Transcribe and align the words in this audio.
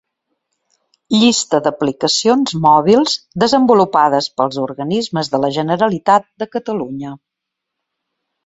Llista 1.15 1.59
d'aplicacions 1.67 2.55
mòbils 2.63 3.13
desenvolupades 3.43 4.31
pels 4.41 4.59
organismes 4.65 5.33
de 5.35 5.43
la 5.45 5.53
Generalitat 5.59 6.29
de 6.43 6.49
Catalunya. 6.57 7.17